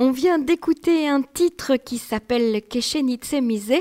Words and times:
On 0.00 0.12
vient 0.12 0.38
d'écouter 0.38 1.08
un 1.08 1.22
titre 1.22 1.74
qui 1.74 1.98
s'appelle 1.98 2.62
Keshenitse 2.62 3.32
Mise. 3.32 3.74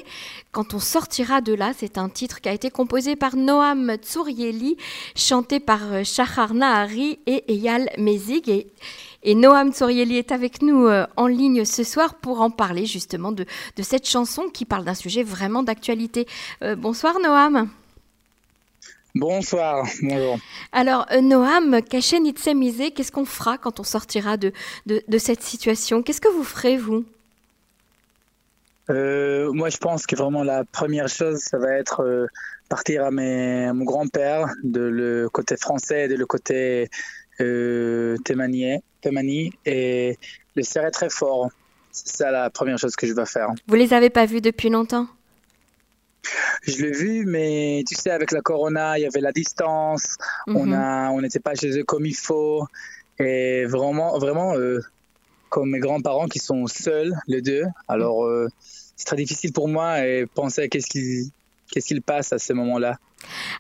Quand 0.51 0.74
on 0.74 0.79
sortira 0.79 1.42
de 1.42 1.54
là, 1.54 1.74
c'est 1.78 2.00
un 2.00 2.09
titre 2.09 2.42
qui 2.42 2.50
a 2.50 2.54
été 2.54 2.71
composé 2.71 3.16
par 3.16 3.36
Noam 3.36 3.97
Tsurieli, 3.97 4.77
chanté 5.15 5.59
par 5.59 5.93
euh, 5.93 6.03
Shahar 6.03 6.55
Nahari 6.55 7.19
et 7.27 7.43
Eyal 7.53 7.91
Mezig. 7.99 8.65
Et, 9.21 9.35
Noam 9.35 9.71
Tsurieli 9.71 10.17
est 10.17 10.31
avec 10.31 10.63
nous 10.63 10.88
euh, 10.88 11.05
en 11.17 11.27
ligne 11.27 11.65
ce 11.65 11.83
soir 11.83 12.16
pour 12.16 12.41
en 12.41 12.49
parler 12.49 12.88
justement 12.88 13.31
de, 13.31 13.45
cette 13.84 14.09
chanson 14.09 14.49
qui 14.52 14.65
parle 14.65 14.86
d'un 14.86 14.95
sujet 14.95 15.21
vraiment 15.21 15.61
d'actualité. 15.61 16.25
Euh, 16.63 16.75
bonsoir 16.75 17.20
Noam. 17.20 17.70
Bonsoir, 19.20 19.88
bonjour. 20.04 20.38
Alors, 20.71 21.07
euh, 21.11 21.21
Noam, 21.21 21.81
Kachen 21.81 22.27
Itsemise, 22.27 22.91
qu'est-ce 22.95 23.11
qu'on 23.11 23.25
fera 23.25 23.57
quand 23.57 23.79
on 23.79 23.83
sortira 23.83 24.38
de, 24.38 24.54
de, 24.86 25.18
cette 25.18 25.41
situation? 25.41 26.04
Qu'est-ce 26.04 26.21
que 26.21 26.27
vous 26.27 26.43
ferez, 26.43 26.77
vous? 26.77 27.04
Euh, 28.92 29.51
Moi, 29.54 29.69
je 29.69 29.78
pense 29.78 30.06
que 30.06 30.15
vraiment 30.15 30.43
la 30.43 30.64
première 30.65 31.07
chose, 31.07 31.39
ça 31.39 31.57
va 31.57 31.73
être 31.73 32.02
euh, 32.02 32.28
partir 32.69 33.06
à, 33.06 33.11
mes, 33.11 33.73
mon 33.73 33.86
grand-père, 33.86 34.53
de 34.64 34.81
le 34.81 35.30
côté 35.30 35.58
français 35.58 36.06
et 36.06 36.08
de 36.08 36.16
le 36.16 36.28
côté 36.28 36.88
euh, 37.39 38.17
Témani, 38.23 39.52
et 39.66 40.17
le 40.56 40.61
serrer 40.61 40.92
très 40.92 41.09
fort. 41.09 41.50
C'est 41.92 42.17
ça 42.17 42.30
la 42.30 42.52
première 42.52 42.78
chose 42.78 42.95
que 42.95 43.08
je 43.08 43.14
vais 43.14 43.25
faire. 43.25 43.50
Vous 43.66 43.75
les 43.75 43.95
avez 43.95 44.11
pas 44.11 44.28
vus 44.28 44.42
depuis 44.42 44.70
longtemps? 44.70 45.08
Je 46.63 46.83
l'ai 46.83 46.91
vu, 46.91 47.25
mais 47.25 47.83
tu 47.88 47.95
sais, 47.95 48.11
avec 48.11 48.31
la 48.31 48.41
corona, 48.41 48.97
il 48.97 49.03
y 49.03 49.05
avait 49.05 49.22
la 49.22 49.31
distance, 49.31 50.17
on 50.47 50.67
mhm. 50.67 50.73
a, 50.73 51.09
on 51.11 51.22
n'était 51.22 51.39
pas 51.39 51.55
chez 51.55 51.77
eux 51.77 51.83
comme 51.83 52.05
il 52.05 52.16
faut, 52.16 52.67
et 53.19 53.66
vraiment, 53.66 54.17
vraiment, 54.19 54.55
euh, 54.55 54.80
comme 55.50 55.72
mes 55.72 55.80
grands-parents 55.80 56.27
qui 56.27 56.39
sont 56.39 56.67
seuls, 56.67 57.13
les 57.27 57.41
deux. 57.41 57.63
Alors, 57.88 58.25
euh, 58.25 58.47
c'est 58.95 59.05
très 59.05 59.16
difficile 59.16 59.53
pour 59.53 59.67
moi 59.67 60.06
et 60.06 60.25
penser 60.25 60.64
à 60.64 60.67
qu'est-ce 60.67 60.88
qui, 60.88 61.31
qu'est-ce 61.72 61.88
qu'il 61.88 62.02
passe 62.02 62.34
à 62.34 62.39
ce 62.39 62.53
moment-là. 62.53 62.97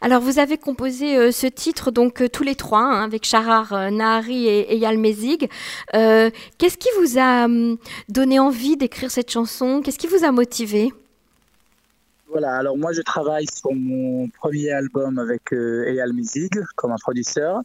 Alors, 0.01 0.21
vous 0.21 0.37
avez 0.37 0.57
composé 0.57 1.17
euh, 1.17 1.31
ce 1.31 1.47
titre, 1.47 1.89
donc 1.89 2.23
tous 2.31 2.43
les 2.43 2.55
trois, 2.55 2.81
hein, 2.81 3.03
avec 3.03 3.25
Charar, 3.25 3.91
Nahari 3.91 4.47
et, 4.47 4.73
et 4.73 4.77
Yalmezig. 4.77 5.49
Qu'est-ce 5.93 6.77
qui 6.77 6.89
vous 6.99 7.17
a 7.17 7.45
hum, 7.45 7.77
donné 8.09 8.39
envie 8.39 8.77
d'écrire 8.77 9.09
cette 9.09 9.31
chanson? 9.31 9.81
Qu'est-ce 9.83 9.97
qui 9.97 10.07
vous 10.07 10.23
a 10.23 10.31
motivé? 10.31 10.91
Voilà, 12.29 12.55
alors 12.55 12.77
moi 12.77 12.91
je 12.91 13.01
travaille 13.01 13.45
sur 13.47 13.73
mon 13.73 14.27
premier 14.29 14.71
album 14.71 15.17
avec 15.17 15.53
euh, 15.53 15.85
Eyal 15.87 16.13
Mizig 16.13 16.51
comme 16.75 16.91
un 16.91 16.97
producteur. 16.97 17.61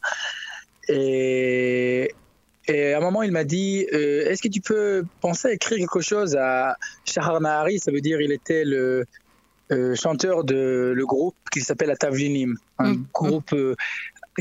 Et, 0.87 2.13
et 2.67 2.93
à 2.93 2.97
un 2.97 3.01
moment 3.01 3.23
il 3.23 3.31
m'a 3.31 3.43
dit 3.43 3.85
euh, 3.93 4.29
Est-ce 4.29 4.41
que 4.41 4.47
tu 4.47 4.61
peux 4.61 5.05
penser 5.21 5.49
à 5.49 5.53
écrire 5.53 5.77
quelque 5.77 6.01
chose 6.01 6.35
à 6.35 6.77
Shahar 7.05 7.41
Nahari? 7.41 7.79
Ça 7.79 7.91
veut 7.91 8.01
dire 8.01 8.21
il 8.21 8.31
était 8.31 8.63
le 8.63 9.05
euh, 9.71 9.95
chanteur 9.95 10.43
de 10.43 10.93
le 10.95 11.05
groupe 11.05 11.35
qui 11.51 11.61
s'appelle 11.61 11.91
Atavlinim, 11.91 12.55
un 12.79 12.93
mm. 12.93 13.05
groupe 13.13 13.55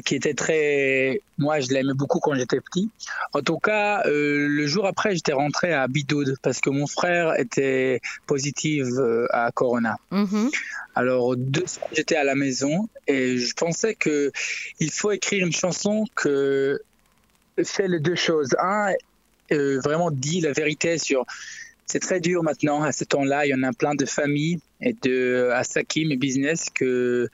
qui 0.00 0.14
était 0.14 0.34
très. 0.34 1.20
Moi, 1.38 1.60
je 1.60 1.68
l'aimais 1.68 1.92
beaucoup 1.94 2.18
quand 2.20 2.34
j'étais 2.34 2.60
petit. 2.60 2.90
En 3.32 3.42
tout 3.42 3.58
cas, 3.58 4.02
euh, 4.06 4.46
le 4.48 4.66
jour 4.66 4.86
après, 4.86 5.14
j'étais 5.14 5.32
rentré 5.32 5.72
à 5.72 5.86
Bidoud 5.88 6.36
parce 6.42 6.60
que 6.60 6.70
mon 6.70 6.86
frère 6.86 7.38
était 7.38 8.00
positif 8.26 8.86
euh, 8.98 9.26
à 9.30 9.50
Corona. 9.52 9.98
Mhm. 10.10 10.50
Alors, 10.94 11.36
deux 11.36 11.64
j'étais 11.92 12.16
à 12.16 12.24
la 12.24 12.34
maison 12.34 12.88
et 13.06 13.36
je 13.36 13.52
pensais 13.54 13.94
que 13.94 14.32
il 14.80 14.90
faut 14.90 15.10
écrire 15.10 15.44
une 15.44 15.52
chanson 15.52 16.06
que 16.14 16.80
fait 17.62 17.88
les 17.88 18.00
deux 18.00 18.14
choses. 18.16 18.54
Un, 18.58 18.92
euh, 19.52 19.80
vraiment 19.80 20.10
dit 20.10 20.40
la 20.40 20.52
vérité 20.52 20.98
sur. 20.98 21.26
C'est 21.84 22.00
très 22.00 22.20
dur 22.20 22.42
maintenant 22.42 22.82
à 22.82 22.92
ce 22.92 23.04
temps-là. 23.04 23.44
Il 23.44 23.50
y 23.50 23.54
en 23.54 23.62
a 23.64 23.72
plein 23.72 23.94
de 23.94 24.06
familles 24.06 24.60
et 24.80 24.94
de 25.02 25.50
Asakim 25.52 26.10
et 26.10 26.16
business 26.16 26.70
que 26.72 27.28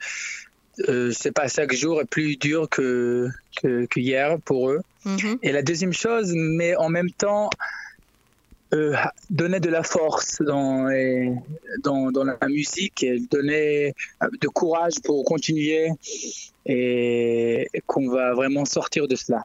euh, 0.87 1.11
c'est 1.11 1.31
pas 1.31 1.47
chaque 1.47 1.73
jour 1.73 2.01
plus 2.09 2.37
dur 2.37 2.69
que, 2.69 3.29
que, 3.61 3.87
hier 3.99 4.39
pour 4.41 4.69
eux. 4.69 4.81
Mhm. 5.05 5.39
Et 5.43 5.51
la 5.51 5.61
deuxième 5.61 5.93
chose, 5.93 6.31
mais 6.33 6.75
en 6.75 6.89
même 6.89 7.11
temps, 7.11 7.49
euh, 8.73 8.95
donner 9.29 9.59
de 9.59 9.69
la 9.69 9.83
force 9.83 10.41
dans, 10.41 10.89
dans, 11.83 12.11
dans, 12.11 12.23
la 12.23 12.37
musique 12.47 13.03
et 13.03 13.19
donner 13.19 13.93
de 14.41 14.47
courage 14.47 14.95
pour 15.03 15.25
continuer 15.25 15.89
et 16.65 17.67
qu'on 17.87 18.09
va 18.09 18.33
vraiment 18.33 18.65
sortir 18.65 19.07
de 19.07 19.15
cela. 19.15 19.43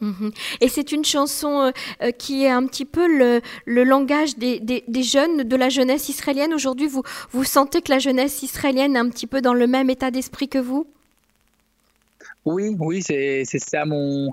Mhm. 0.00 0.30
Et 0.60 0.68
c'est 0.68 0.92
une 0.92 1.04
chanson 1.04 1.62
euh, 1.62 1.70
euh, 2.02 2.10
qui 2.10 2.44
est 2.44 2.50
un 2.50 2.66
petit 2.66 2.84
peu 2.84 3.06
le, 3.06 3.84
langage 3.84 4.36
des, 4.36 4.82
jeunes, 5.02 5.44
de 5.44 5.56
la 5.56 5.68
jeunesse 5.68 6.08
israélienne. 6.08 6.52
Aujourd'hui, 6.52 6.86
vous, 6.86 7.02
vous 7.30 7.44
sentez 7.44 7.80
que 7.80 7.90
la 7.90 7.98
jeunesse 7.98 8.42
israélienne 8.42 8.96
est 8.96 8.98
un 8.98 9.08
petit 9.08 9.26
peu 9.26 9.40
dans 9.40 9.54
le 9.54 9.66
même 9.66 9.88
état 9.88 10.10
d'esprit 10.10 10.48
que 10.48 10.58
vous? 10.58 10.86
Oui, 12.44 12.76
oui, 12.78 13.02
c'est 13.02 13.44
ça 13.44 13.84
mon, 13.86 14.32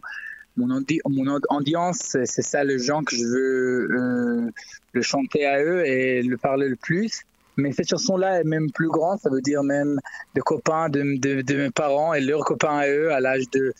mon, 0.58 0.68
mon 1.08 1.40
audience, 1.50 2.18
c'est 2.26 2.42
ça 2.42 2.64
le 2.64 2.78
genre 2.78 3.04
que 3.06 3.16
je 3.16 3.26
veux 3.26 3.88
euh, 3.92 4.52
le 4.92 5.02
chanter 5.02 5.46
à 5.46 5.64
eux 5.64 5.86
et 5.86 6.22
le 6.22 6.38
parler 6.38 6.68
le 6.68 6.76
plus. 6.76 7.24
Mais 7.58 7.72
cette 7.72 7.90
chanson-là 7.90 8.40
est 8.40 8.44
même 8.44 8.72
plus 8.72 8.90
grande, 8.90 9.20
ça 9.20 9.30
veut 9.30 9.42
dire 9.42 9.64
même 9.64 10.00
des 10.34 10.42
copains 10.42 10.90
de, 10.90 11.18
de, 11.42 11.56
mes 11.56 11.70
parents 11.70 12.14
et 12.14 12.22
leurs 12.22 12.44
copains 12.44 12.78
à 12.78 12.88
eux 12.88 13.12
à 13.12 13.20
l'âge 13.20 13.50
de 13.52 13.74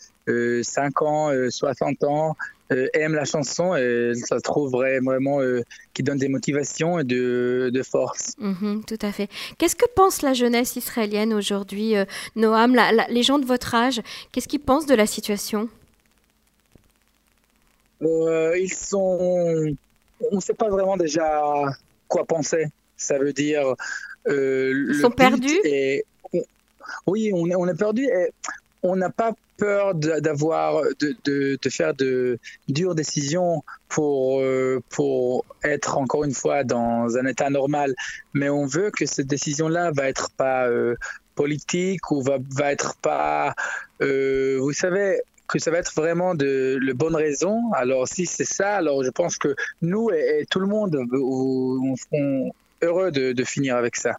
5 0.62 1.02
euh, 1.02 1.04
ans, 1.04 1.50
60 1.50 2.02
euh, 2.02 2.06
ans, 2.06 2.36
euh, 2.72 2.86
aiment 2.94 3.14
la 3.14 3.24
chanson 3.24 3.74
et 3.74 4.12
ça 4.14 4.38
se 4.38 4.42
trouve 4.42 4.70
vraiment 4.70 5.10
qui 5.92 6.02
donne 6.02 6.18
des 6.18 6.28
motivations 6.28 6.98
et 6.98 7.04
de, 7.04 7.70
de 7.72 7.82
force. 7.82 8.34
Mhm, 8.38 8.84
tout 8.86 8.98
à 9.02 9.12
fait. 9.12 9.28
Qu'est-ce 9.58 9.76
que 9.76 9.86
pense 9.94 10.22
la 10.22 10.34
jeunesse 10.34 10.76
israélienne 10.76 11.34
aujourd'hui, 11.34 11.94
Noam, 12.36 12.76
les 13.10 13.22
gens 13.22 13.38
de 13.38 13.46
votre 13.46 13.74
âge, 13.74 14.00
qu'est-ce 14.32 14.48
qu'ils 14.48 14.60
pensent 14.60 14.86
de 14.86 14.94
la 14.94 15.06
situation? 15.06 15.68
Ils 18.00 18.72
sont... 18.72 19.76
On 20.30 20.36
ne 20.36 20.40
sait 20.40 20.54
pas 20.54 20.68
vraiment 20.68 20.96
déjà 20.96 21.64
quoi 22.08 22.24
penser. 22.24 22.66
Ça 22.96 23.18
veut 23.18 23.32
dire. 23.32 23.74
Euh, 24.28 24.86
Ils 24.90 25.00
sont 25.00 25.10
perdus? 25.10 25.60
et, 25.64 26.04
Oui, 27.06 27.30
on 27.34 27.48
est, 27.50 27.54
on 27.54 27.66
est 27.68 27.78
perdu 27.78 28.04
et 28.04 28.30
on 28.82 28.96
n'a 28.96 29.10
pas 29.10 29.34
peur 29.56 29.94
d'avoir 29.94 30.82
de, 31.00 31.14
de, 31.24 31.58
de, 31.62 31.70
faire 31.70 31.94
de 31.94 32.38
dures 32.68 32.94
décisions 32.94 33.62
pour 33.88 34.40
euh, 34.40 34.82
pour 34.90 35.44
être 35.62 35.96
encore 35.96 36.24
une 36.24 36.34
fois 36.34 36.64
dans 36.64 37.16
un 37.16 37.24
état 37.26 37.50
normal 37.50 37.94
mais 38.32 38.48
on 38.48 38.66
veut 38.66 38.90
que 38.90 39.06
cette 39.06 39.28
décision 39.28 39.68
là 39.68 39.92
va 39.92 40.08
être 40.08 40.30
pas 40.32 40.66
euh, 40.66 40.96
politique 41.36 42.10
ou 42.10 42.20
va 42.20 42.38
va 42.50 42.72
être 42.72 42.96
pas 42.96 43.54
vous 44.00 44.72
savez 44.72 45.20
que 45.46 45.60
ça 45.60 45.70
va 45.70 45.78
être 45.78 45.94
vraiment 45.94 46.34
de 46.34 46.76
la 46.82 46.94
bonne 46.94 47.14
raison 47.14 47.72
alors 47.74 48.08
si 48.08 48.26
c'est 48.26 48.44
ça 48.44 48.74
alors 48.76 49.04
je 49.04 49.10
pense 49.10 49.38
que 49.38 49.54
nous 49.82 50.10
et, 50.10 50.46
tout 50.50 50.58
le 50.58 50.66
monde 50.66 50.98
on, 51.12 51.94
on, 52.12 52.50
heureux 52.84 53.10
de, 53.10 53.44
finir 53.44 53.76
avec 53.76 53.96
ça. 53.96 54.16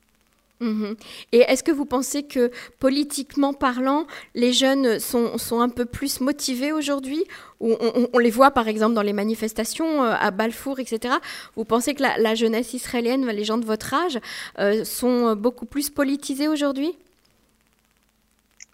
Mhm. 0.61 0.95
Et 1.33 1.39
est-ce 1.39 1.63
que 1.63 1.71
vous 1.71 1.85
pensez 1.85 2.23
que 2.23 2.49
politiquement 2.79 3.53
parlant, 3.53 4.07
les 4.35 4.53
jeunes 4.53 4.99
sont, 4.99 5.37
sont 5.37 5.59
un 5.59 5.67
peu 5.67 5.85
plus 5.85 6.21
motivés 6.21 6.71
aujourd'hui? 6.71 7.23
On, 7.59 7.77
on, 8.13 8.17
les 8.19 8.29
voit 8.29 8.51
par 8.51 8.67
exemple 8.67 8.93
dans 8.93 9.01
les 9.01 9.13
manifestations 9.13 10.03
euh, 10.03 10.13
à 10.17 10.31
Balfour, 10.31 10.79
etc. 10.79 11.15
Vous 11.55 11.65
pensez 11.65 11.93
que 11.93 12.03
la, 12.03 12.35
jeunesse 12.35 12.73
israélienne, 12.73 13.27
les 13.27 13.43
gens 13.43 13.57
de 13.57 13.65
votre 13.65 13.93
âge, 13.93 14.19
euh, 14.59 14.85
sont 14.85 15.35
beaucoup 15.35 15.65
plus 15.65 15.89
politisés 15.89 16.47
aujourd'hui? 16.47 16.95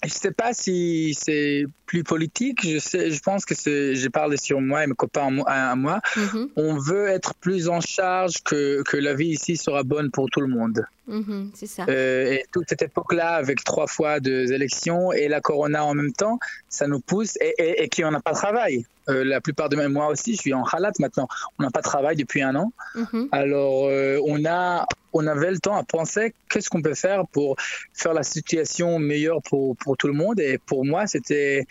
Je 0.04 0.10
ne 0.10 0.14
sais 0.14 0.32
pas 0.32 0.54
si 0.54 1.16
c'est 1.20 1.66
plus 1.92 2.06
politique. 2.06 2.60
Je, 2.66 2.80
sais, 2.80 3.12
je 3.12 3.20
pense 3.20 3.44
que 3.44 3.54
je 3.54 4.08
parle 4.08 4.38
sur 4.38 4.62
moi 4.62 4.86
et 4.86 4.88
mes 4.88 4.96
copains 4.96 5.30
à 5.46 5.76
moi. 5.76 6.00
Mm-hmm. 6.16 6.48
On 6.56 6.78
veut 6.78 7.08
être 7.10 7.34
plus 7.36 7.68
en 7.68 7.82
charge 7.82 8.36
que, 8.46 8.82
que 8.84 8.96
la 8.96 9.14
vie 9.14 9.32
ici 9.38 9.58
sera 9.58 9.84
bonne 9.84 10.10
pour 10.10 10.30
tout 10.30 10.40
le 10.40 10.48
monde. 10.48 10.86
Mm-hmm, 11.10 11.50
c'est 11.54 11.66
ça. 11.68 11.86
Euh, 11.90 12.32
et 12.32 12.46
toute 12.54 12.70
cette 12.70 12.84
époque-là, 12.84 13.32
avec 13.34 13.62
trois 13.66 13.88
fois 13.88 14.22
deux 14.22 14.54
élections 14.54 15.12
et 15.12 15.28
la 15.28 15.42
corona 15.42 15.84
en 15.84 15.94
même 15.94 16.14
temps, 16.14 16.40
ça 16.70 16.88
nous 16.88 17.02
pousse 17.02 17.36
et, 17.42 17.54
et, 17.58 17.84
et 17.84 17.90
qui 17.90 18.04
n'a 18.04 18.22
pas 18.22 18.32
de 18.32 18.38
travail. 18.38 18.86
Euh, 19.10 19.26
la 19.26 19.42
plupart 19.42 19.68
de 19.68 19.76
moi 19.88 20.08
aussi, 20.08 20.36
je 20.36 20.42
suis 20.42 20.54
en 20.54 20.64
halat 20.64 20.94
maintenant. 21.00 21.28
On 21.60 21.64
n'a 21.64 21.72
pas 21.72 21.82
de 21.82 21.90
travail 21.94 22.16
depuis 22.16 22.42
un 22.42 22.56
an. 22.56 22.72
Mm-hmm. 22.96 23.28
Alors, 23.34 23.88
euh, 23.88 24.20
on, 24.26 24.46
a, 24.46 24.86
on 25.12 25.28
avait 25.28 25.52
le 25.52 25.58
temps 25.58 25.76
à 25.76 25.84
penser 25.84 26.34
qu'est-ce 26.50 26.70
qu'on 26.70 26.84
peut 26.84 26.94
faire 26.94 27.26
pour 27.34 27.58
faire 27.94 28.14
la 28.14 28.24
situation 28.24 29.00
meilleure 29.00 29.42
pour, 29.42 29.76
pour 29.78 29.98
tout 29.98 30.08
le 30.08 30.14
monde. 30.14 30.40
Et 30.40 30.60
pour 30.60 30.86
moi, 30.86 31.08
c'était 31.08 31.66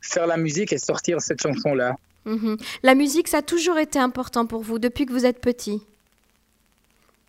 faire 0.00 0.26
la 0.26 0.36
musique 0.36 0.72
et 0.72 0.78
sortir 0.78 1.20
cette 1.20 1.42
chanson-là. 1.42 1.96
La 2.82 2.94
musique, 2.94 3.28
ça 3.28 3.38
a 3.38 3.42
toujours 3.42 3.78
été 3.78 3.98
important 3.98 4.44
pour 4.44 4.62
vous 4.62 4.78
depuis 4.78 5.06
que 5.06 5.12
vous 5.12 5.24
êtes 5.24 5.40
petit 5.40 5.82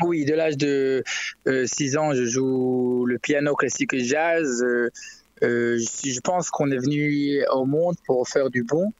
oui, 0.01 0.23
de 0.23 0.33
l'âge 0.33 0.55
de 0.55 1.03
6 1.45 1.97
euh, 1.97 1.99
ans, 1.99 2.13
je 2.13 2.23
joue 2.23 3.05
le 3.05 3.19
piano 3.19 3.53
classique 3.53 3.93
et 3.93 3.99
jazz. 3.99 4.63
Euh, 4.63 4.89
euh, 5.43 5.77
je 5.77 6.19
pense 6.21 6.49
qu'on 6.49 6.71
est 6.71 6.77
venu 6.77 7.43
au 7.51 7.65
monde 7.65 7.95
pour 8.05 8.27
faire 8.27 8.49
du 8.49 8.63
bon. 8.63 8.93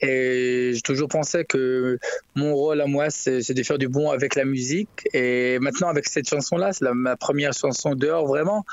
Et 0.00 0.72
j'ai 0.74 0.80
toujours 0.80 1.08
pensé 1.08 1.44
que 1.44 1.98
mon 2.34 2.54
rôle 2.54 2.80
à 2.80 2.86
moi, 2.86 3.10
c'est 3.10 3.52
de 3.52 3.62
faire 3.62 3.78
du 3.78 3.88
bon 3.88 4.10
avec 4.10 4.34
la 4.34 4.44
musique. 4.44 5.08
Et 5.12 5.58
maintenant, 5.58 5.88
avec 5.88 6.08
cette 6.08 6.28
chanson-là, 6.28 6.72
c'est 6.72 6.90
ma 6.92 7.16
première 7.16 7.52
chanson 7.52 7.94
dehors, 7.94 8.26
vraiment. 8.26 8.64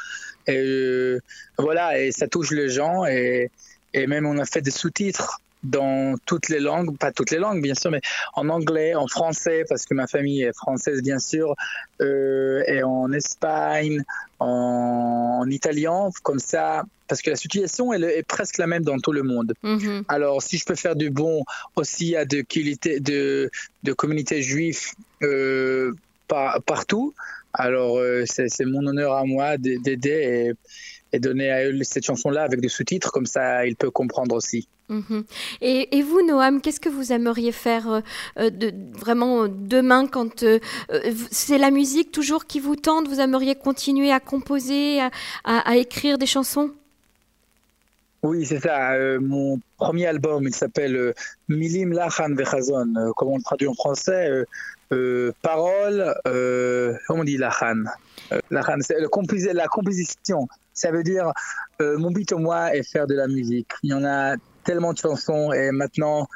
Et 0.47 0.55
euh, 0.55 1.19
voilà, 1.57 1.99
et 1.99 2.11
ça 2.11 2.27
touche 2.27 2.51
les 2.51 2.69
gens. 2.69 3.05
Et, 3.05 3.51
et 3.97 4.07
même, 4.07 4.25
on 4.25 4.37
a 4.37 4.45
fait 4.45 4.61
des 4.61 4.71
sous-titres 4.71 5.41
dans 5.63 6.15
toutes 6.25 6.49
les 6.49 6.59
langues, 6.59 6.97
pas 6.97 7.11
toutes 7.11 7.31
les 7.31 7.39
langues 7.39 7.61
bien 7.61 7.73
sûr, 7.73 7.89
mais 7.89 8.01
en 8.35 8.47
anglais, 8.49 8.93
en 8.93 9.07
français, 9.07 9.65
parce 9.67 9.85
que 9.85 9.93
ma 9.95 10.05
famille 10.05 10.43
est 10.43 10.55
française 10.55 11.01
bien 11.01 11.19
sûr, 11.19 11.55
euh, 11.99 12.63
et 12.67 12.83
en 12.83 13.11
Espagne, 13.11 14.03
en, 14.39 15.45
italien, 15.49 16.09
comme 16.21 16.37
ça, 16.37 16.83
parce 17.07 17.23
que 17.23 17.31
la 17.31 17.35
situation 17.35 17.91
elle 17.91 18.03
est 18.03 18.23
presque 18.23 18.59
la 18.59 18.67
même 18.67 18.83
dans 18.83 18.99
tout 18.99 19.11
le 19.11 19.23
monde. 19.23 19.55
Mm-hmm. 19.63 20.03
Alors 20.07 20.43
si 20.43 20.57
je 20.57 20.65
peux 20.65 20.75
faire 20.75 20.95
du 20.95 21.09
bon 21.09 21.43
aussi 21.75 22.15
à 22.15 22.25
de, 22.25 22.45
de, 22.99 23.49
de 23.83 23.93
communautés 23.93 24.43
juives 24.43 24.91
euh, 25.23 25.93
par, 26.27 26.61
partout, 26.61 27.15
alors 27.53 27.97
euh, 27.97 28.25
c'est 28.27 28.65
mon 28.65 28.85
honneur 28.85 29.13
à 29.13 29.25
moi 29.25 29.57
d'aider 29.57 30.09
et, 30.11 30.53
et 31.13 31.19
donner 31.19 31.51
à 31.51 31.65
eux 31.65 31.83
cette 31.83 32.05
chanson-là 32.05 32.43
avec 32.43 32.61
des 32.61 32.69
sous-titres, 32.69 33.11
comme 33.11 33.25
ça 33.25 33.65
ils 33.65 33.75
peuvent 33.75 33.91
comprendre 33.91 34.35
aussi. 34.35 34.67
Mhm. 34.89 35.25
Et, 35.61 36.01
vous, 36.01 36.25
Noam, 36.25 36.61
qu'est-ce 36.61 36.79
que 36.79 36.89
vous 36.89 37.11
aimeriez 37.11 37.51
faire 37.51 37.89
euh, 37.91 37.99
euh, 38.39 38.49
de, 38.49 38.73
vraiment 38.97 39.47
demain 39.47 40.07
quand 40.07 40.43
euh, 40.43 40.59
c'est 41.29 41.57
la 41.57 41.71
musique 41.71 42.11
toujours 42.11 42.45
qui 42.45 42.61
vous 42.61 42.77
tente 42.77 43.07
Vous 43.07 43.19
aimeriez 43.19 43.55
continuer 43.55 44.11
à 44.11 44.21
composer, 44.21 45.01
à, 45.43 45.75
écrire 45.75 46.17
des 46.17 46.25
chansons? 46.25 46.71
Oui, 48.23 48.45
c'est 48.45 48.59
ça. 48.59 48.97
mon 49.19 49.59
premier 49.77 50.07
album, 50.07 50.47
il 50.47 50.55
s'appelle 50.55 51.13
Milim 51.49 51.91
Lachan 51.91 52.33
Vechazon. 52.33 52.93
comment 53.15 53.33
on 53.33 53.37
le 53.37 53.43
traduit 53.43 53.67
en 53.67 53.73
français 53.73 54.43
Parole, 55.41 56.15
comment 56.25 57.21
on 57.21 57.23
dit 57.23 57.37
Lachan? 57.37 57.83
Lachan, 58.49 58.77
c'est 58.81 58.99
la 59.53 59.67
composition. 59.67 60.47
Ça 60.77 60.91
veut 60.91 61.03
dire, 61.03 61.31
mon 61.79 62.11
but 62.11 62.31
au 62.31 62.37
moi 62.37 62.75
est 62.75 62.83
faire 62.83 63.07
de 63.07 63.15
la 63.15 63.27
musique. 63.27 63.71
Il 63.83 63.89
y 63.89 63.93
en 63.93 64.05
a 64.05 64.35
tellement 64.63 64.93
de 64.93 64.97
chansons 64.97 65.51
et 65.53 65.71
maintenant, 65.71 66.27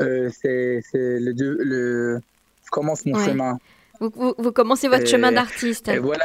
euh, 0.00 0.30
c'est 0.40 0.80
le, 0.94 1.32
le, 1.32 2.20
je 2.64 2.70
commence 2.70 3.04
mon 3.04 3.22
chemin. 3.22 3.58
Vous, 4.00 4.34
vous, 4.38 4.52
commencez 4.52 4.88
votre 4.88 5.06
chemin 5.06 5.30
d'artiste. 5.30 5.88
Et 5.88 5.98
voilà. 5.98 6.24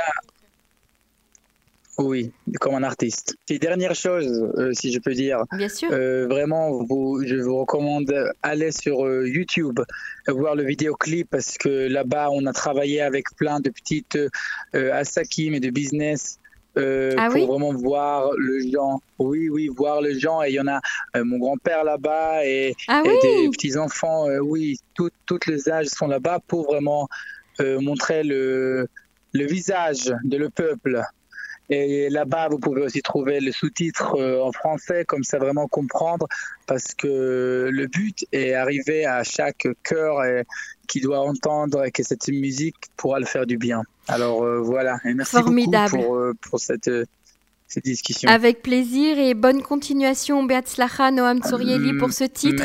Oui, 1.97 2.31
comme 2.59 2.75
un 2.75 2.83
artiste. 2.83 3.35
Et 3.49 3.57
dernière 3.57 3.95
chose, 3.95 4.27
euh, 4.57 4.73
si 4.73 4.93
je 4.93 4.99
peux 4.99 5.13
dire. 5.13 5.39
Bien 5.53 5.69
sûr. 5.69 5.89
Euh, 5.91 6.27
vraiment, 6.27 6.83
vous, 6.83 7.23
je 7.25 7.35
vous 7.35 7.57
recommande 7.57 8.13
aller 8.43 8.71
sur 8.71 8.99
YouTube, 9.25 9.79
voir 10.27 10.55
le 10.55 10.63
vidéoclip 10.63 11.29
parce 11.29 11.57
que 11.57 11.87
là-bas, 11.87 12.29
on 12.31 12.45
a 12.45 12.53
travaillé 12.53 13.01
avec 13.01 13.35
plein 13.35 13.59
de 13.59 13.69
petites 13.69 14.17
Asakim 14.73 15.53
et 15.53 15.59
de 15.59 15.69
business 15.69 16.39
euh, 16.77 17.13
ah 17.17 17.29
pour 17.29 17.47
vraiment 17.47 17.73
voir 17.73 18.31
le 18.37 18.59
gens. 18.71 19.01
Oui, 19.19 19.49
oui, 19.49 19.67
voir 19.67 20.01
le 20.01 20.17
gens. 20.17 20.43
Et 20.43 20.49
il 20.49 20.55
y 20.55 20.59
en 20.59 20.67
a 20.67 20.79
euh, 21.15 21.23
mon 21.23 21.37
grand-père 21.37 21.83
là-bas 21.83 22.45
et, 22.45 22.75
ah 22.87 23.03
des 23.03 23.49
petits-enfants. 23.49 24.29
Euh, 24.29 24.39
oui, 24.39 24.77
toutes 24.93 25.45
les 25.47 25.69
âges 25.69 25.87
sont 25.87 26.07
là-bas 26.07 26.39
pour 26.47 26.65
vraiment 26.65 27.07
montrer 27.59 28.23
le, 28.23 28.89
le 29.31 29.45
visage 29.45 30.13
de 30.25 30.37
le 30.37 30.49
peuple. 30.49 31.01
Et 31.69 32.09
là-bas, 32.09 32.47
vous 32.49 32.59
pouvez 32.59 32.81
aussi 32.81 33.01
trouver 33.01 33.39
le 33.39 33.51
sous-titre 33.51 34.19
en 34.41 34.51
français, 34.51 35.03
comme 35.05 35.23
ça 35.23 35.39
vraiment 35.39 35.67
comprendre, 35.67 36.27
parce 36.67 36.93
que 36.93 37.69
le 37.71 37.87
but 37.87 38.25
est 38.31 38.53
arriver 38.53 39.05
à 39.05 39.23
chaque 39.23 39.67
cœur 39.83 40.23
et 40.23 40.43
qui 40.87 41.01
doit 41.01 41.19
entendre 41.19 41.89
que 41.89 42.03
cette 42.03 42.27
musique 42.27 42.75
pourra 42.97 43.19
le 43.19 43.25
faire 43.25 43.45
du 43.45 43.57
bien. 43.57 43.83
Alors 44.07 44.43
euh, 44.43 44.59
voilà, 44.59 44.99
et 45.05 45.13
merci 45.13 45.31
Formidable. 45.31 45.91
beaucoup 45.91 46.05
pour, 46.05 46.15
euh, 46.15 46.33
pour 46.41 46.59
cette, 46.59 46.87
euh, 46.87 47.05
cette, 47.67 47.85
discussion. 47.85 48.29
Avec 48.29 48.61
plaisir 48.61 49.17
et 49.17 49.33
bonne 49.33 49.61
continuation, 49.61 50.43
Beatzlacha 50.43 51.11
Noam 51.11 51.39
Tsorieli, 51.41 51.97
pour 51.97 52.11
ce 52.11 52.25
titre. 52.25 52.63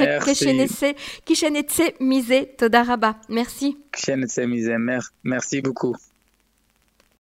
Kishenetse 1.24 1.94
Mise 2.00 2.46
Todaraba. 2.58 3.16
Merci. 3.28 3.78
Kishenetse 3.92 4.38
Mise, 4.38 4.70
merci 5.24 5.62
beaucoup. 5.62 5.96